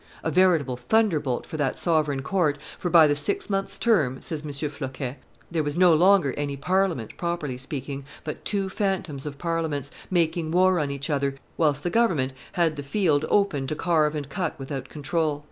"A 0.23 0.31
veritable 0.31 0.77
thunderbolt 0.77 1.45
for 1.45 1.57
that 1.57 1.77
sovereign 1.77 2.23
court, 2.23 2.57
for 2.79 2.89
by 2.89 3.05
the 3.05 3.15
six 3.15 3.51
months' 3.51 3.77
term," 3.77 4.19
says 4.19 4.41
M. 4.41 4.49
Floquet, 4.67 5.17
"there 5.51 5.61
was 5.61 5.77
no 5.77 5.93
longer 5.93 6.33
any 6.37 6.57
Parliament, 6.57 7.15
properly 7.17 7.55
speaking, 7.55 8.03
but 8.23 8.43
two 8.43 8.67
phantoms 8.67 9.27
of 9.27 9.37
Parliament, 9.37 9.91
making 10.09 10.49
war 10.49 10.79
on 10.79 10.89
each 10.89 11.11
other, 11.11 11.35
whilst 11.55 11.83
the 11.83 11.91
government 11.91 12.33
had 12.53 12.77
the 12.77 12.81
field 12.81 13.25
open 13.29 13.67
to 13.67 13.75
carve 13.75 14.15
and 14.15 14.27
cut 14.27 14.57
without 14.57 14.89
control." 14.89 15.39